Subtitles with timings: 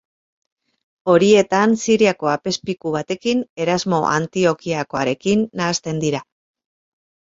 [1.13, 6.29] Horietan Siriako apezpiku batekin, Erasmo Antiokiakoarekin, nahasten dira.